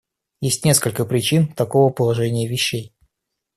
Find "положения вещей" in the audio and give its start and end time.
1.91-2.91